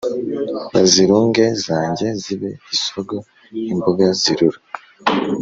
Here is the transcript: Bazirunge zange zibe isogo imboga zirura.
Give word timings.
Bazirunge 0.71 1.45
zange 1.65 2.07
zibe 2.23 2.49
isogo 2.75 3.17
imboga 3.71 4.05
zirura. 4.21 4.59